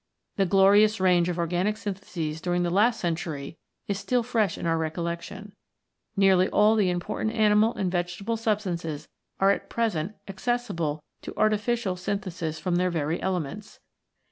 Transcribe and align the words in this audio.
The 0.37 0.47
glorious 0.47 0.99
range 0.99 1.29
of 1.29 1.37
organic 1.37 1.77
syntheses 1.77 2.41
during 2.41 2.63
the 2.63 2.71
last 2.71 2.99
century 2.99 3.59
is 3.87 3.99
still 3.99 4.23
fresh 4.23 4.57
in 4.57 4.65
our 4.65 4.75
recollection. 4.75 5.51
Nearly 6.17 6.47
all 6.49 6.75
the 6.75 6.89
important 6.89 7.35
animal 7.35 7.75
and 7.75 7.91
vegetable 7.91 8.35
sub 8.35 8.61
stances 8.61 9.07
are 9.39 9.51
at 9.51 9.69
present 9.69 10.15
accessible 10.27 11.03
to 11.21 11.37
artificial 11.37 11.91
8 11.93 11.93
BIOLOGY 11.97 12.11
AND 12.13 12.21
CHEMISTRY 12.23 12.31
synthesis 12.31 12.59
from 12.59 12.75
their 12.77 12.89
very 12.89 13.21
elements. 13.21 13.79